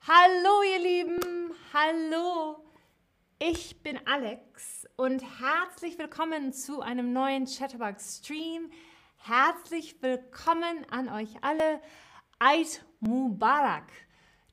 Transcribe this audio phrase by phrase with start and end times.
[0.00, 2.64] Hallo ihr Lieben, hallo.
[3.38, 8.72] Ich bin Alex und herzlich willkommen zu einem neuen Chatterbox Stream.
[9.18, 11.80] Herzlich willkommen an euch alle.
[12.40, 13.92] Eid Mubarak.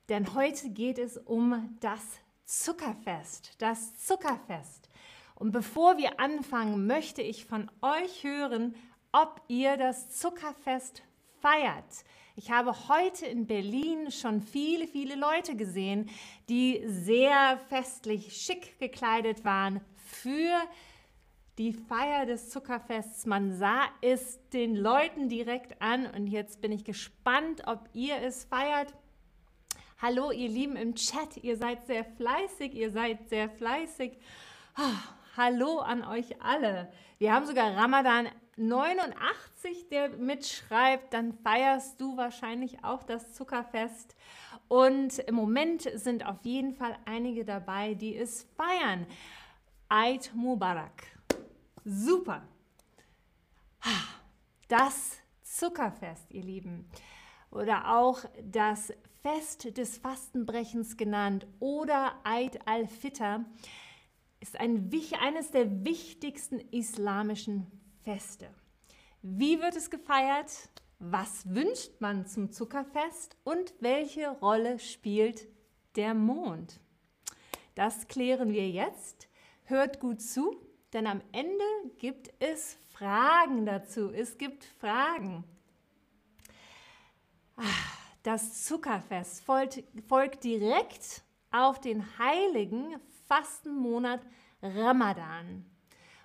[0.10, 2.04] Denn heute geht es um das
[2.46, 4.90] Zuckerfest, das Zuckerfest.
[5.34, 8.76] Und bevor wir anfangen, möchte ich von euch hören,
[9.12, 11.02] ob ihr das Zuckerfest
[11.42, 12.06] feiert.
[12.36, 16.10] Ich habe heute in Berlin schon viele, viele Leute gesehen,
[16.50, 20.60] die sehr festlich schick gekleidet waren für
[21.60, 23.28] die Feier des Zuckerfests.
[23.28, 28.46] Man sah es den Leuten direkt an und jetzt bin ich gespannt, ob ihr es
[28.46, 28.96] feiert.
[30.02, 34.18] Hallo, ihr Lieben im Chat, ihr seid sehr fleißig, ihr seid sehr fleißig.
[34.80, 36.92] Oh, hallo an euch alle.
[37.20, 44.16] Wir haben sogar Ramadan 89, der mitschreibt, dann feierst du wahrscheinlich auch das Zuckerfest.
[44.68, 49.06] Und im Moment sind auf jeden Fall einige dabei, die es feiern.
[49.90, 51.04] Eid Mubarak.
[51.84, 52.48] Super.
[54.68, 56.90] Das Zuckerfest, ihr Lieben.
[57.52, 63.46] Oder auch das Fest des Fastenbrechens genannt oder Eid al-Fitr
[64.40, 68.50] ist ein, eines der wichtigsten islamischen Feste.
[69.22, 70.70] Wie wird es gefeiert?
[71.00, 73.38] Was wünscht man zum Zuckerfest?
[73.44, 75.48] Und welche Rolle spielt
[75.96, 76.80] der Mond?
[77.76, 79.28] Das klären wir jetzt.
[79.64, 80.56] Hört gut zu,
[80.92, 81.64] denn am Ende
[81.98, 84.12] gibt es Fragen dazu.
[84.12, 85.44] Es gibt Fragen.
[87.56, 87.64] Ah,
[88.24, 92.96] das Zuckerfest folgt, folgt direkt auf den heiligen
[93.28, 94.22] Fastenmonat
[94.62, 95.66] Ramadan.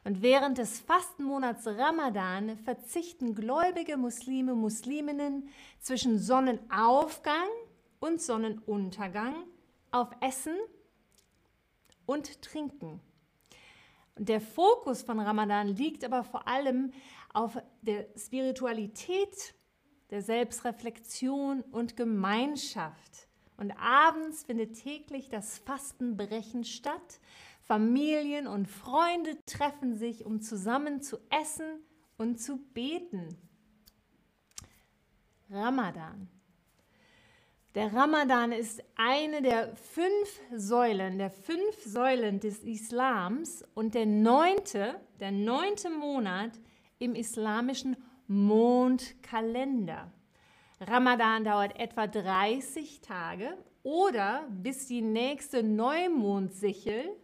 [0.09, 7.47] Und während des Fastenmonats Ramadan verzichten gläubige Muslime, Musliminnen zwischen Sonnenaufgang
[8.01, 9.35] und Sonnenuntergang
[9.91, 10.57] auf Essen
[12.07, 13.03] und Trinken.
[14.17, 16.91] Der Fokus von Ramadan liegt aber vor allem
[17.35, 19.53] auf der Spiritualität,
[20.09, 23.29] der Selbstreflexion und Gemeinschaft.
[23.59, 27.21] Und abends findet täglich das Fastenbrechen statt,
[27.69, 31.83] Familien und Freunde treffen sich, um zusammen zu essen
[32.17, 33.37] und zu beten.
[35.51, 36.31] Ramadan.
[37.75, 44.99] Der Ramadan ist eine der fünf Säulen, der fünf Säulen des Islams und der neunte,
[45.21, 46.53] der neunte Monat
[46.99, 50.11] im islamischen Mondkalender.
[50.81, 57.15] Ramadan dauert etwa 30 Tage oder bis die nächste Neumondsichel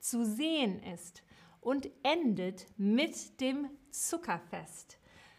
[0.00, 1.22] zu sehen ist
[1.60, 4.98] und endet mit dem Zuckerfest.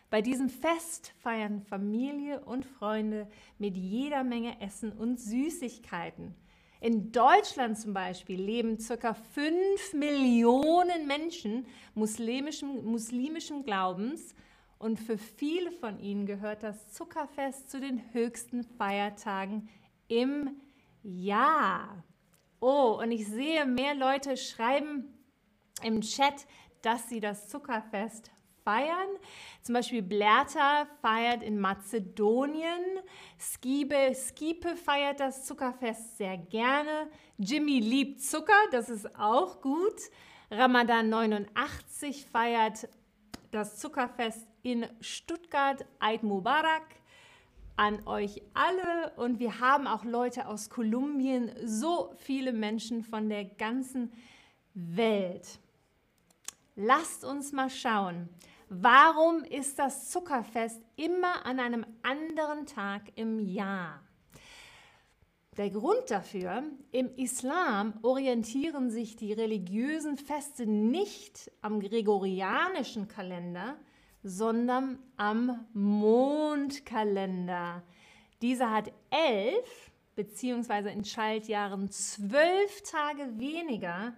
[0.09, 3.27] Bei diesem Fest feiern Familie und Freunde
[3.57, 6.35] mit jeder Menge Essen und Süßigkeiten.
[6.81, 9.13] In Deutschland zum Beispiel leben ca.
[9.13, 14.35] 5 Millionen Menschen muslimischen, muslimischen Glaubens
[14.79, 19.69] und für viele von ihnen gehört das Zuckerfest zu den höchsten Feiertagen
[20.07, 20.59] im
[21.03, 22.03] Jahr.
[22.63, 25.17] Oh, und ich sehe, mehr Leute schreiben
[25.81, 26.45] im Chat,
[26.83, 28.29] dass sie das Zuckerfest
[28.63, 29.09] feiern.
[29.63, 32.99] Zum Beispiel Blerta feiert in Mazedonien.
[33.39, 37.09] Skibe, Skipe feiert das Zuckerfest sehr gerne.
[37.39, 39.99] Jimmy liebt Zucker, das ist auch gut.
[40.51, 42.87] Ramadan 89 feiert
[43.49, 45.83] das Zuckerfest in Stuttgart.
[45.99, 47.00] Eid Mubarak
[47.81, 53.43] an euch alle und wir haben auch Leute aus Kolumbien, so viele Menschen von der
[53.43, 54.13] ganzen
[54.75, 55.57] Welt.
[56.75, 58.29] Lasst uns mal schauen,
[58.69, 63.99] warum ist das Zuckerfest immer an einem anderen Tag im Jahr?
[65.57, 73.75] Der Grund dafür, im Islam orientieren sich die religiösen Feste nicht am gregorianischen Kalender,
[74.23, 77.83] sondern am Mondkalender.
[78.41, 84.13] Dieser hat elf beziehungsweise in Schaltjahren zwölf Tage weniger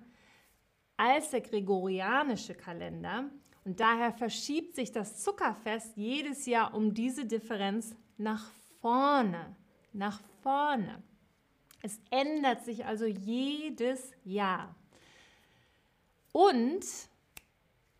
[0.98, 3.30] als der gregorianische Kalender.
[3.66, 8.52] Und daher verschiebt sich das Zuckerfest jedes Jahr um diese Differenz nach
[8.82, 9.56] vorne.
[9.94, 11.02] Nach vorne.
[11.82, 14.76] Es ändert sich also jedes Jahr.
[16.32, 16.84] Und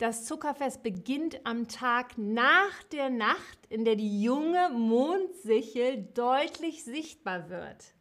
[0.04, 7.50] das Zuckerfest beginnt am Tag nach der Nacht, in der die junge Mondsichel deutlich sichtbar
[7.50, 7.94] wird.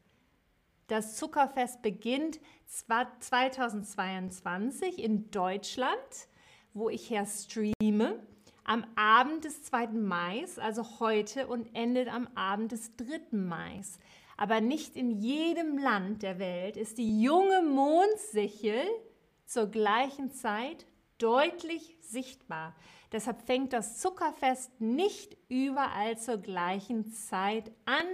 [0.88, 6.26] Das Zuckerfest beginnt 2022 in Deutschland,
[6.74, 8.18] wo ich her streame,
[8.64, 9.86] am Abend des 2.
[9.90, 13.20] Mai, also heute, und endet am Abend des 3.
[13.30, 13.80] Mai.
[14.36, 18.82] Aber nicht in jedem Land der Welt ist die junge Mondsichel
[19.46, 20.84] zur gleichen Zeit
[21.22, 22.74] deutlich sichtbar.
[23.12, 28.06] Deshalb fängt das Zuckerfest nicht überall zur gleichen Zeit an,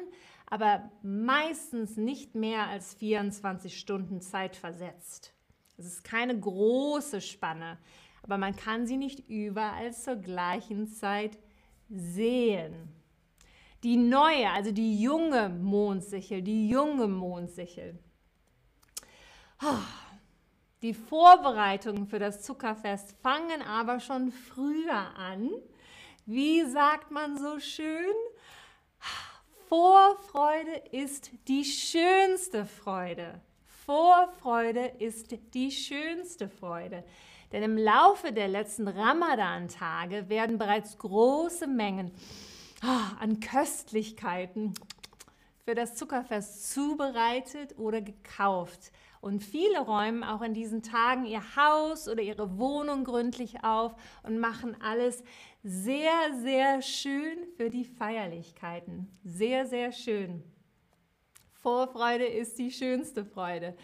[0.46, 5.32] aber meistens nicht mehr als 24 Stunden Zeit versetzt.
[5.76, 7.78] Es ist keine große Spanne,
[8.22, 11.38] aber man kann sie nicht überall zur gleichen Zeit
[11.88, 12.92] sehen.
[13.84, 17.98] Die neue, also die junge Mondsichel, die junge Mondsichel.
[19.62, 20.07] Oh,
[20.82, 25.50] die Vorbereitungen für das Zuckerfest fangen aber schon früher an.
[26.24, 28.14] Wie sagt man so schön?
[29.68, 33.40] Vorfreude ist die schönste Freude.
[33.84, 37.04] Vorfreude ist die schönste Freude.
[37.52, 42.12] Denn im Laufe der letzten Ramadan-Tage werden bereits große Mengen
[42.82, 44.74] ah, an Köstlichkeiten
[45.64, 48.92] für das Zuckerfest zubereitet oder gekauft.
[49.20, 54.38] Und viele räumen auch in diesen Tagen ihr Haus oder ihre Wohnung gründlich auf und
[54.38, 55.22] machen alles
[55.62, 59.08] sehr, sehr schön für die Feierlichkeiten.
[59.24, 60.42] Sehr, sehr schön.
[61.60, 63.76] Vorfreude ist die schönste Freude.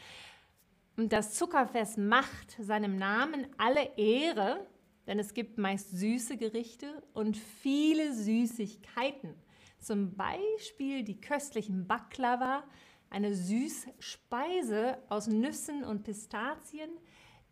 [0.97, 4.65] Und das Zuckerfest macht seinem Namen alle Ehre,
[5.07, 9.35] denn es gibt meist süße Gerichte und viele Süßigkeiten.
[9.81, 12.65] Zum Beispiel die köstlichen Baklava,
[13.11, 16.91] eine Süßspeise aus Nüssen und Pistazien,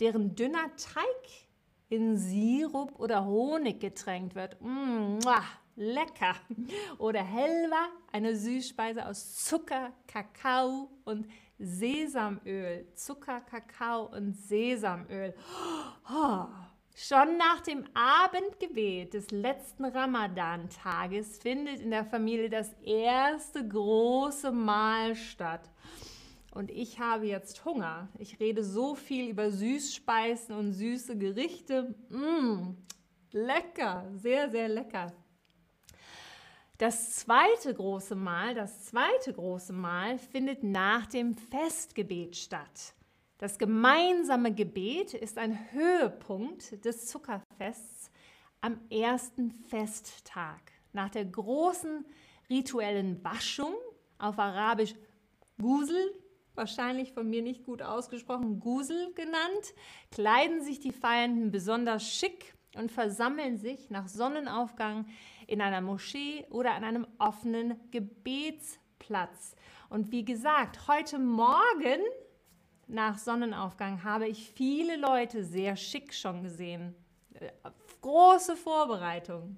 [0.00, 1.48] deren dünner Teig
[1.88, 4.60] in Sirup oder Honig getränkt wird.
[4.60, 5.20] Mmh,
[5.76, 6.34] lecker!
[6.98, 11.26] Oder Helva, eine Süßspeise aus Zucker, Kakao und
[11.58, 12.86] Sesamöl.
[12.94, 15.34] Zucker, Kakao und Sesamöl.
[16.10, 16.46] Oh,
[16.94, 25.16] Schon nach dem Abendgebet des letzten Ramadan-Tages findet in der Familie das erste große Mahl
[25.16, 25.70] statt.
[26.54, 28.08] Und ich habe jetzt Hunger.
[28.18, 31.94] Ich rede so viel über Süßspeisen und süße Gerichte.
[32.10, 32.76] Mmh,
[33.32, 35.12] lecker, sehr, sehr lecker.
[36.76, 42.92] Das zweite große Mahl, das zweite große Mahl findet nach dem Festgebet statt.
[43.42, 48.12] Das gemeinsame Gebet ist ein Höhepunkt des Zuckerfests
[48.60, 50.60] am ersten Festtag.
[50.92, 52.06] Nach der großen
[52.48, 53.74] rituellen Waschung,
[54.16, 54.94] auf Arabisch
[55.60, 56.14] Gusel,
[56.54, 59.74] wahrscheinlich von mir nicht gut ausgesprochen, Gusel genannt,
[60.12, 65.04] kleiden sich die Feiernden besonders schick und versammeln sich nach Sonnenaufgang
[65.48, 69.56] in einer Moschee oder an einem offenen Gebetsplatz.
[69.90, 71.98] Und wie gesagt, heute Morgen
[72.92, 76.94] nach Sonnenaufgang habe ich viele Leute sehr schick schon gesehen.
[78.00, 79.56] Große Vorbereitung.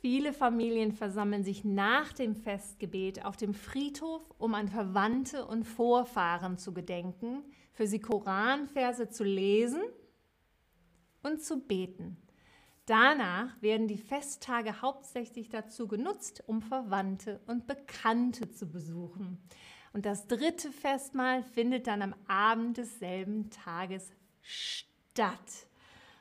[0.00, 6.58] Viele Familien versammeln sich nach dem Festgebet auf dem Friedhof, um an Verwandte und Vorfahren
[6.58, 9.82] zu gedenken, für sie Koranverse zu lesen
[11.22, 12.18] und zu beten.
[12.86, 19.38] Danach werden die Festtage hauptsächlich dazu genutzt, um Verwandte und Bekannte zu besuchen.
[19.94, 24.10] Und das dritte Festmahl findet dann am Abend desselben Tages
[24.42, 25.68] statt.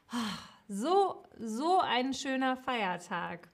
[0.10, 0.38] Ah,
[0.68, 3.50] so, so ein schöner Feiertag.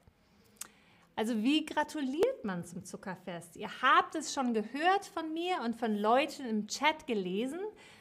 [1.15, 3.55] Also wie gratuliert man zum Zuckerfest?
[3.55, 7.59] Ihr habt es schon gehört von mir und von Leuten im Chat gelesen.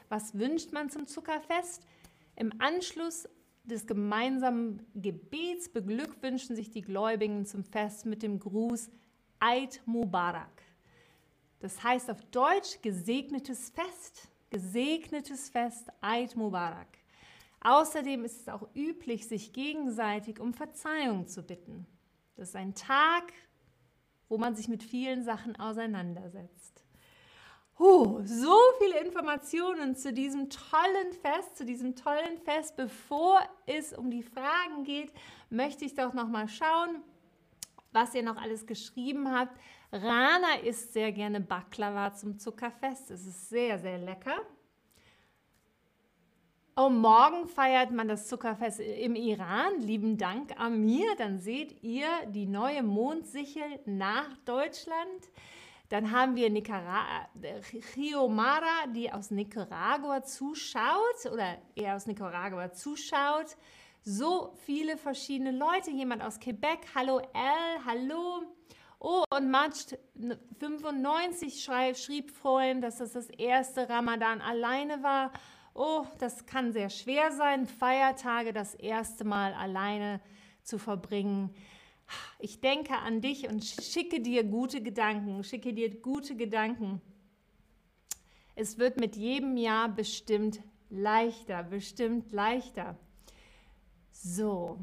[0.08, 1.86] Was wünscht man zum Zuckerfest?
[2.34, 3.28] Im Anschluss
[3.62, 8.90] des gemeinsamen Gebets beglückwünschen sich die Gläubigen zum Fest mit dem Gruß
[9.38, 10.67] Eid Mubarak.
[11.60, 14.28] Das heißt auf Deutsch gesegnetes Fest.
[14.50, 16.98] Gesegnetes Fest, Eid Mubarak.
[17.60, 21.86] Außerdem ist es auch üblich, sich gegenseitig um Verzeihung zu bitten.
[22.36, 23.32] Das ist ein Tag,
[24.28, 26.84] wo man sich mit vielen Sachen auseinandersetzt.
[27.78, 32.76] Huh, so viele Informationen zu diesem tollen Fest, zu diesem tollen Fest.
[32.76, 35.12] Bevor es um die Fragen geht,
[35.48, 37.02] möchte ich doch noch mal schauen,
[37.92, 39.56] was ihr noch alles geschrieben habt.
[39.90, 43.10] Rana isst sehr gerne Baklava zum Zuckerfest.
[43.10, 44.36] Es ist sehr, sehr lecker.
[46.76, 49.80] Oh, morgen feiert man das Zuckerfest im Iran.
[49.80, 51.16] Lieben Dank, Amir.
[51.16, 55.30] Dann seht ihr die neue Mondsichel nach Deutschland.
[55.88, 57.26] Dann haben wir Nicara
[57.94, 63.56] Chiomara, die aus Nicaragua zuschaut oder eher aus Nicaragua zuschaut.
[64.02, 65.90] So viele verschiedene Leute.
[65.90, 66.80] Jemand aus Quebec.
[66.94, 68.57] Hallo L, hallo.
[69.00, 69.94] Oh, und Matsch
[70.58, 75.32] 95 schrieb, schrieb vorhin, dass das das erste Ramadan alleine war.
[75.74, 80.20] oh, das kann sehr schwer sein, Feiertage das erste Mal alleine
[80.64, 81.54] zu verbringen.
[82.40, 87.00] Ich denke an dich und schicke dir gute Gedanken, schicke dir gute Gedanken.
[88.56, 92.98] Es wird mit jedem Jahr bestimmt leichter, bestimmt leichter.
[94.10, 94.80] So,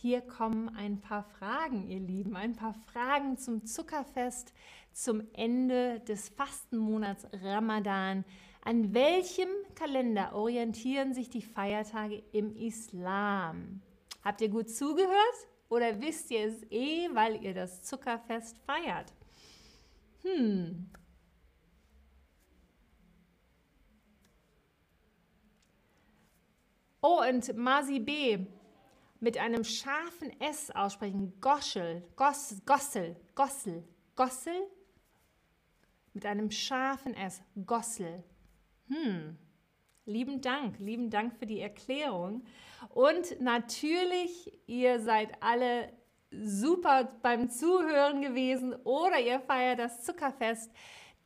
[0.00, 4.52] hier kommen ein paar Fragen, ihr Lieben, ein paar Fragen zum Zuckerfest,
[4.92, 8.24] zum Ende des Fastenmonats Ramadan.
[8.64, 13.82] An welchem Kalender orientieren sich die Feiertage im Islam?
[14.22, 19.12] Habt ihr gut zugehört oder wisst ihr es eh, weil ihr das Zuckerfest feiert?
[20.22, 20.90] Hm.
[27.00, 28.46] Oh, und Masi B
[29.20, 31.32] mit einem scharfen S aussprechen.
[31.40, 33.84] Goschel, Goss, Gossel, Gossel,
[34.14, 34.66] Gossel.
[36.12, 37.42] Mit einem scharfen S.
[37.66, 38.24] Gossel.
[38.88, 39.36] Hm.
[40.06, 42.44] Lieben Dank, lieben Dank für die Erklärung.
[42.90, 45.92] Und natürlich, ihr seid alle
[46.30, 50.72] super beim Zuhören gewesen oder ihr feiert das Zuckerfest,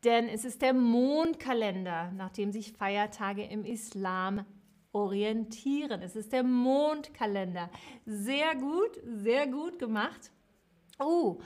[0.04, 4.44] denn es ist der Mondkalender, nach dem sich Feiertage im Islam
[4.92, 6.02] orientieren.
[6.02, 7.70] Es ist der Mondkalender.
[8.06, 10.30] Sehr gut, sehr gut gemacht.
[10.98, 11.40] Oh,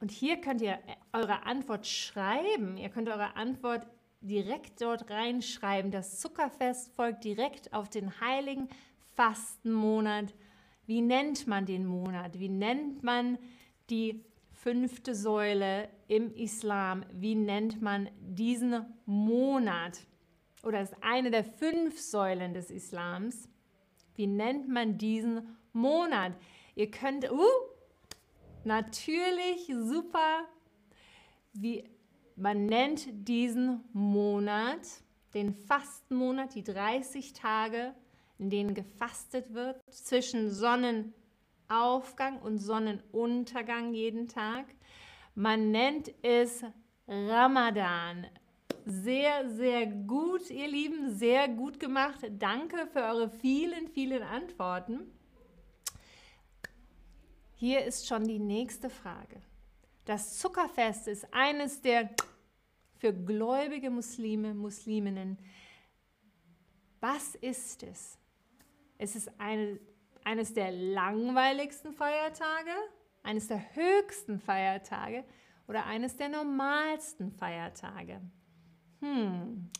[0.00, 0.78] und hier könnt ihr
[1.12, 2.76] eure Antwort schreiben.
[2.76, 3.86] Ihr könnt eure Antwort
[4.20, 5.90] direkt dort reinschreiben.
[5.90, 8.68] Das Zuckerfest folgt direkt auf den heiligen
[9.14, 10.34] Fastenmonat.
[10.86, 12.38] Wie nennt man den Monat?
[12.38, 13.38] Wie nennt man
[13.90, 17.04] die fünfte Säule im Islam?
[17.12, 20.06] Wie nennt man diesen Monat?
[20.68, 23.48] Oder ist eine der fünf Säulen des Islams.
[24.14, 26.34] Wie nennt man diesen Monat?
[26.74, 27.42] Ihr könnt, uh,
[28.64, 30.44] natürlich, super,
[31.54, 31.84] wie
[32.36, 34.86] man nennt diesen Monat,
[35.32, 37.94] den Fastenmonat, die 30 Tage,
[38.38, 44.66] in denen gefastet wird, zwischen Sonnenaufgang und Sonnenuntergang jeden Tag.
[45.34, 46.62] Man nennt es
[47.08, 48.26] Ramadan.
[48.90, 52.20] Sehr, sehr gut, ihr Lieben, sehr gut gemacht.
[52.38, 55.12] Danke für eure vielen, vielen Antworten.
[57.56, 59.42] Hier ist schon die nächste Frage.
[60.06, 62.08] Das Zuckerfest ist eines der
[62.96, 65.36] für gläubige Muslime, Musliminnen.
[67.00, 68.16] Was ist es?
[68.96, 69.78] Es ist eine,
[70.24, 72.72] eines der langweiligsten Feiertage,
[73.22, 75.24] eines der höchsten Feiertage
[75.66, 78.22] oder eines der normalsten Feiertage.
[79.00, 79.70] Hm,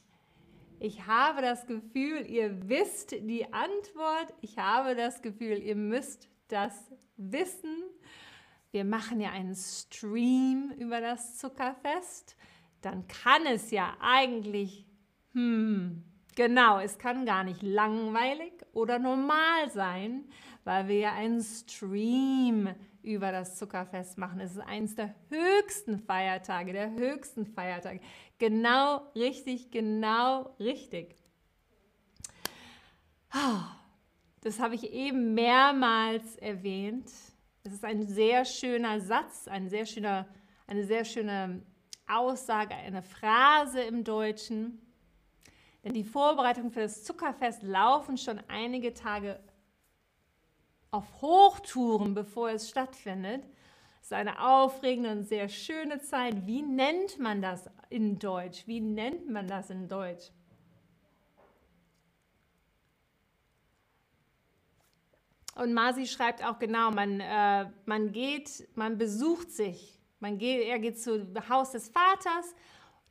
[0.81, 4.33] ich habe das Gefühl, ihr wisst die Antwort.
[4.41, 7.83] Ich habe das Gefühl, ihr müsst das wissen.
[8.71, 12.37] Wir machen ja einen Stream über das Zuckerfest.
[12.81, 14.87] Dann kann es ja eigentlich,
[15.33, 16.05] hm,
[16.37, 20.29] genau, es kann gar nicht langweilig oder normal sein,
[20.63, 22.69] weil wir ja einen Stream
[23.09, 24.39] über das Zuckerfest machen.
[24.39, 28.01] Es ist eines der höchsten Feiertage, der höchsten Feiertage.
[28.39, 31.17] Genau richtig, genau richtig.
[34.43, 37.11] Das habe ich eben mehrmals erwähnt.
[37.65, 40.29] Es ist ein sehr schöner Satz, ein sehr schöner,
[40.67, 41.63] eine sehr schöne
[42.07, 44.83] Aussage, eine Phrase im Deutschen.
[45.83, 49.41] Denn die Vorbereitungen für das Zuckerfest laufen schon einige Tage
[50.91, 53.45] auf Hochtouren, bevor es stattfindet.
[54.01, 56.47] Es ist eine aufregende und sehr schöne Zeit.
[56.47, 58.67] Wie nennt man das in Deutsch?
[58.67, 60.31] Wie nennt man das in Deutsch?
[65.59, 69.99] Und Masi schreibt auch genau, man, äh, man geht, man besucht sich.
[70.21, 72.55] Man geht, er geht zu Haus des Vaters,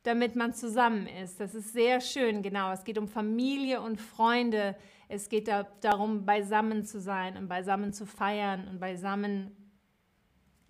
[0.02, 1.40] damit man zusammen ist.
[1.40, 2.72] Das ist sehr schön, genau.
[2.72, 4.76] Es geht um Familie und Freunde,
[5.08, 9.56] es geht da, darum, beisammen zu sein und beisammen zu feiern und beisammen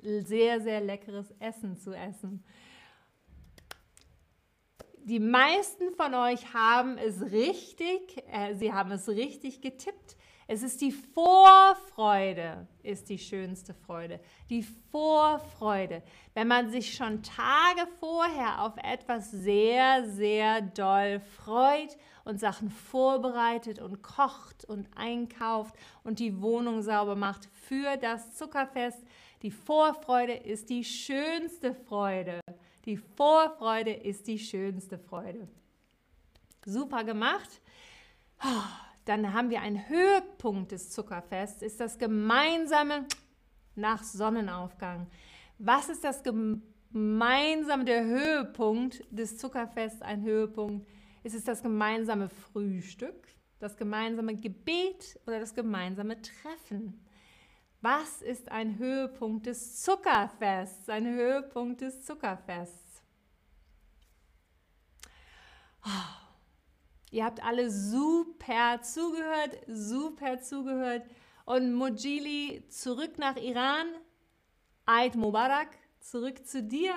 [0.01, 2.45] sehr, sehr leckeres Essen zu essen.
[5.05, 10.17] Die meisten von euch haben es richtig, äh, sie haben es richtig getippt.
[10.51, 14.19] Es ist die Vorfreude, ist die schönste Freude.
[14.49, 16.03] Die Vorfreude.
[16.33, 23.79] Wenn man sich schon Tage vorher auf etwas sehr, sehr doll freut und Sachen vorbereitet
[23.79, 29.05] und kocht und einkauft und die Wohnung sauber macht für das Zuckerfest.
[29.43, 32.41] Die Vorfreude ist die schönste Freude.
[32.87, 35.47] Die Vorfreude ist die schönste Freude.
[36.65, 37.61] Super gemacht.
[39.09, 43.07] Dann haben wir einen Höhepunkt des Zuckerfests, ist das gemeinsame
[43.75, 45.07] nach Sonnenaufgang.
[45.57, 50.03] Was ist das gemeinsame, der Höhepunkt des Zuckerfests?
[50.03, 50.87] Ein Höhepunkt
[51.23, 53.29] Ist es das gemeinsame Frühstück,
[53.61, 57.03] das gemeinsame Gebet oder das gemeinsame Treffen?
[57.81, 60.87] Was ist ein Höhepunkt des Zuckerfests?
[60.91, 63.03] Ein Höhepunkt des Zuckerfests.
[65.87, 66.28] Oh,
[67.11, 71.03] ihr habt alle super zugehört, super zugehört.
[71.45, 73.87] Und Mojili zurück nach Iran.
[74.87, 75.69] Eid Mubarak,
[76.01, 76.95] zurück zu dir.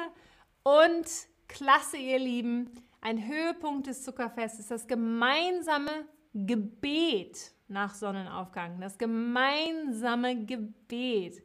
[0.64, 1.08] Und
[1.48, 2.70] klasse, ihr Lieben,
[3.02, 8.80] ein Höhepunkt des Zuckerfestes, das gemeinsame Gebet nach Sonnenaufgang.
[8.80, 11.44] Das gemeinsame Gebet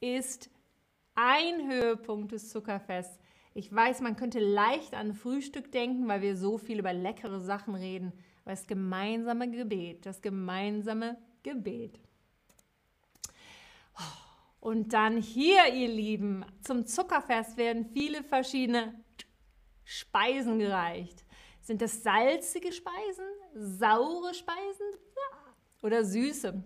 [0.00, 0.50] ist
[1.14, 3.18] ein Höhepunkt des Zuckerfests.
[3.56, 7.74] Ich weiß, man könnte leicht an Frühstück denken, weil wir so viel über leckere Sachen
[7.74, 8.12] reden.
[8.44, 11.98] Aber das gemeinsame Gebet, das gemeinsame Gebet.
[14.60, 19.02] Und dann hier, ihr Lieben, zum Zuckerfest werden viele verschiedene
[19.84, 21.24] Speisen gereicht.
[21.62, 24.86] Sind das salzige Speisen, saure Speisen
[25.82, 26.62] oder süße?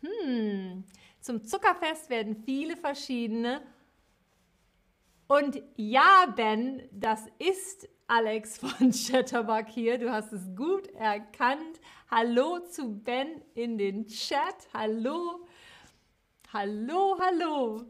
[0.00, 0.84] Hm.
[1.20, 3.60] Zum Zuckerfest werden viele verschiedene.
[5.30, 9.98] Und ja, Ben, das ist Alex von Chatterbug hier.
[9.98, 11.80] Du hast es gut erkannt.
[12.10, 14.68] Hallo zu Ben in den Chat.
[14.72, 15.46] Hallo.
[16.50, 17.84] Hallo, hallo.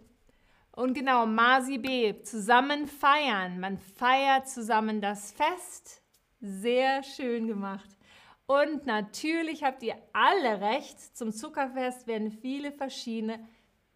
[0.73, 3.61] Und genau, Masi B, zusammen feiern.
[3.61, 6.03] Man feiert zusammen das Fest.
[6.41, 7.89] Sehr schön gemacht.
[8.47, 13.39] Und natürlich habt ihr alle recht, zum Zuckerfest werden viele verschiedene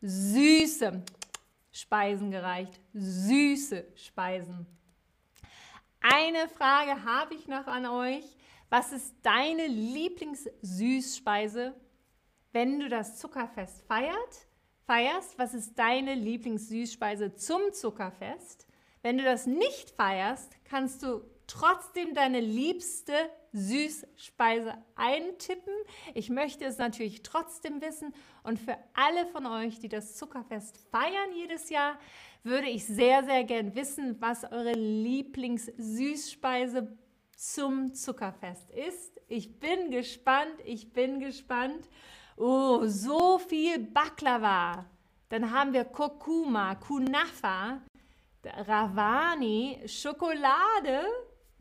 [0.00, 1.02] süße
[1.72, 2.80] Speisen gereicht.
[2.92, 4.66] Süße Speisen.
[6.00, 8.24] Eine Frage habe ich noch an euch.
[8.70, 11.74] Was ist deine Lieblingssüßspeise,
[12.52, 14.46] wenn du das Zuckerfest feiert?
[14.86, 18.66] feierst, was ist deine Lieblingssüßspeise zum Zuckerfest?
[19.02, 23.12] Wenn du das nicht feierst, kannst du trotzdem deine liebste
[23.52, 25.72] Süßspeise eintippen.
[26.14, 28.12] Ich möchte es natürlich trotzdem wissen.
[28.42, 31.96] Und für alle von euch, die das Zuckerfest feiern jedes Jahr,
[32.42, 36.96] würde ich sehr, sehr gern wissen, was eure Lieblingssüßspeise
[37.36, 39.20] zum Zuckerfest ist.
[39.28, 41.88] Ich bin gespannt, ich bin gespannt.
[42.36, 44.84] Oh, so viel Baklava.
[45.28, 47.82] Dann haben wir Kurkuma, Kunafa,
[48.44, 51.04] Ravani, Schokolade.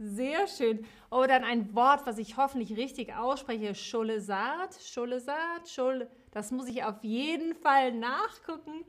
[0.04, 0.84] Sehr schön.
[1.12, 3.76] Oh, dann ein Wort, was ich hoffentlich richtig ausspreche.
[3.76, 6.10] Scholesat, Scholesat, Schole.
[6.32, 8.84] Das muss ich auf jeden Fall nachgucken.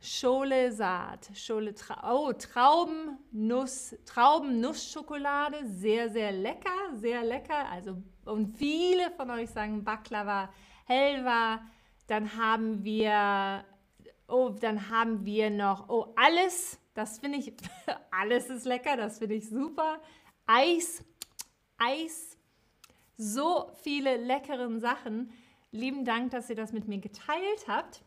[0.00, 1.74] Scholesat, Schole,
[2.08, 7.68] oh, Traubennuss, Traubennuss-Schokolade, sehr, sehr lecker, sehr lecker.
[7.68, 10.48] Also, und viele von euch sagen Baklava
[10.84, 11.60] Helva,
[12.06, 13.64] dann haben wir,
[14.28, 17.52] oh, dann haben wir noch, oh, alles, das finde ich,
[18.12, 20.00] alles ist lecker, das finde ich super.
[20.52, 21.04] Eis,
[21.78, 22.36] Eis,
[23.16, 25.30] so viele leckeren Sachen.
[25.70, 28.02] Lieben Dank, dass ihr das mit mir geteilt habt.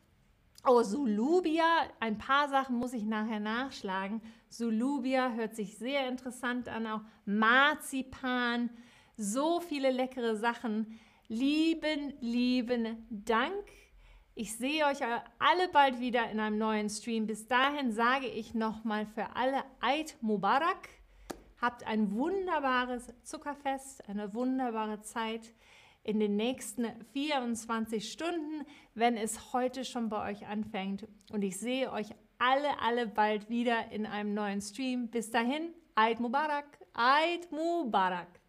[0.67, 1.65] Oh, Sulubia,
[2.01, 4.21] ein paar Sachen muss ich nachher nachschlagen.
[4.49, 8.69] Sulubia hört sich sehr interessant an, auch Marzipan,
[9.15, 10.99] so viele leckere Sachen.
[11.29, 13.63] Lieben, lieben Dank.
[14.36, 14.99] Ich sehe euch
[15.39, 17.25] alle bald wieder in einem neuen Stream.
[17.25, 20.89] Bis dahin sage ich nochmal für alle Eid Mubarak.
[21.63, 25.54] Habt ein wunderbares Zuckerfest, eine wunderbare Zeit
[26.04, 31.08] in den nächsten 24 Stunden, wenn es heute schon bei euch anfängt.
[31.32, 35.08] Und ich sehe euch alle, alle bald wieder in einem neuen Stream.
[35.08, 38.41] Bis dahin, Eid Mubarak, Eid Mubarak.